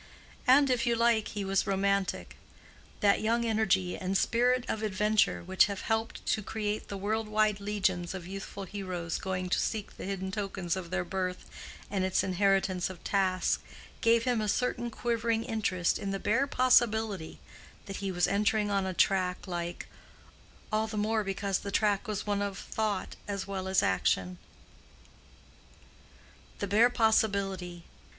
And, 0.47 0.71
if 0.71 0.87
you 0.87 0.95
like, 0.95 1.27
he 1.27 1.45
was 1.45 1.67
romantic. 1.67 2.35
That 3.01 3.21
young 3.21 3.45
energy 3.45 3.95
and 3.95 4.17
spirit 4.17 4.65
of 4.67 4.81
adventure 4.81 5.43
which 5.43 5.67
have 5.67 5.81
helped 5.81 6.25
to 6.25 6.41
create 6.41 6.87
the 6.87 6.97
world 6.97 7.27
wide 7.27 7.59
legions 7.59 8.15
of 8.15 8.25
youthful 8.25 8.63
heroes 8.63 9.19
going 9.19 9.47
to 9.49 9.59
seek 9.59 9.95
the 9.95 10.05
hidden 10.05 10.31
tokens 10.31 10.75
of 10.75 10.89
their 10.89 11.03
birth 11.05 11.45
and 11.91 12.03
its 12.03 12.23
inheritance 12.23 12.89
of 12.89 13.03
tasks, 13.03 13.61
gave 14.01 14.23
him 14.23 14.41
a 14.41 14.49
certain 14.49 14.89
quivering 14.89 15.43
interest 15.43 15.99
in 15.99 16.09
the 16.09 16.17
bare 16.17 16.47
possibility 16.47 17.37
that 17.85 17.97
he 17.97 18.11
was 18.11 18.27
entering 18.27 18.71
on 18.71 18.85
a 18.85 18.87
like 18.87 18.97
track 18.97 19.85
—all 20.71 20.87
the 20.87 20.97
more 20.97 21.23
because 21.23 21.59
the 21.59 21.69
track 21.69 22.07
was 22.07 22.25
one 22.25 22.41
of 22.41 22.57
thought 22.57 23.17
as 23.27 23.45
well 23.45 23.67
as 23.67 23.83
action. 23.83 24.39
"The 26.57 26.65
bare 26.65 26.89
possibility." 26.89 27.83